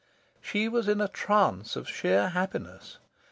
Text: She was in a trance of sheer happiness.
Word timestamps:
She 0.41 0.67
was 0.67 0.87
in 0.87 0.99
a 0.99 1.07
trance 1.07 1.75
of 1.75 1.87
sheer 1.87 2.29
happiness. 2.29 2.97